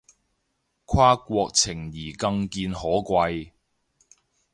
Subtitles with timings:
[0.85, 3.51] 跨國情誼更見可貴